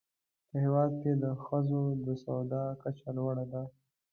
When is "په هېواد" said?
0.49-0.91